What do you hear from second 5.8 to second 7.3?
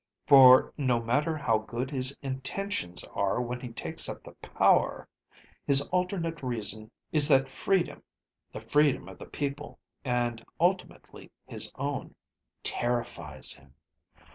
alternate reason is